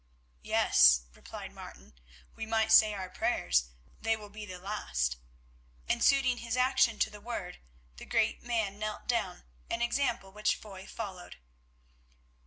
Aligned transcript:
"Yes," 0.41 1.03
replied 1.13 1.51
Martin, 1.53 1.93
"we 2.35 2.47
might 2.47 2.71
say 2.71 2.95
our 2.95 3.07
prayers; 3.11 3.69
they 4.01 4.17
will 4.17 4.31
be 4.31 4.47
the 4.47 4.57
last," 4.57 5.17
and 5.87 6.03
suiting 6.03 6.39
his 6.39 6.57
action 6.57 6.97
to 6.97 7.11
the 7.11 7.21
word, 7.21 7.59
the 7.97 8.05
great 8.07 8.41
man 8.41 8.79
knelt 8.79 9.07
down, 9.07 9.43
an 9.69 9.83
example 9.83 10.31
which 10.31 10.55
Foy 10.55 10.87
followed. 10.87 11.37